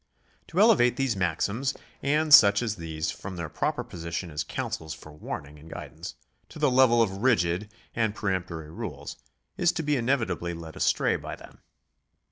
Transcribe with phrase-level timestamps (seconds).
[0.47, 5.11] To elevate these maxims and such as these from their proper position as counsels for
[5.13, 6.15] warning and guidance,
[6.49, 9.15] to the level of rigid and peremptory rules,
[9.57, 11.59] is to be inevitably led astray by them.